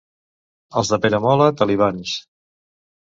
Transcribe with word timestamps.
Els 0.81 0.89
de 0.93 0.99
Peramola, 1.05 1.51
talibans. 1.63 2.17